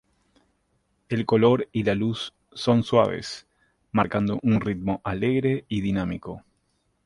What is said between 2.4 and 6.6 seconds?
son suaves, marcando un ritmo alegre y dinámico.